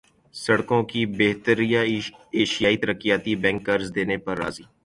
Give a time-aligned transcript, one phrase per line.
[0.35, 4.63] سڑکوں کی بہتریایشیائی ترقیاتی بینک قرض دینے پر راضی